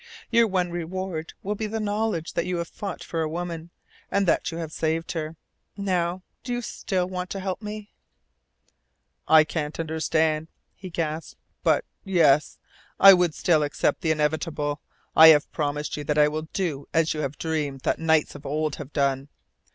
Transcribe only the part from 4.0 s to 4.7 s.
and that you